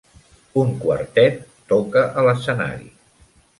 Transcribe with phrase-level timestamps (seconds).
[0.61, 1.37] Un quartet
[1.73, 2.93] toca a l'escenari.